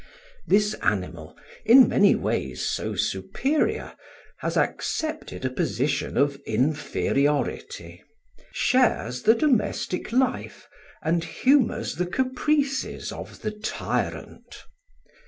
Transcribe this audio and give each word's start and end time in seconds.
This 0.47 0.73
animal, 0.81 1.37
in 1.63 1.87
many 1.87 2.15
ways 2.15 2.65
so 2.65 2.95
superior, 2.95 3.93
has 4.39 4.57
accepted 4.57 5.45
a 5.45 5.49
position 5.51 6.17
of 6.17 6.37
inferiority, 6.47 8.01
shares 8.51 9.21
the 9.21 9.35
domestic 9.35 10.11
life, 10.11 10.67
and 11.03 11.23
humours 11.23 11.97
the 11.97 12.07
caprices 12.07 13.11
of 13.11 13.43
the 13.43 13.51
tyrant. 13.51 14.63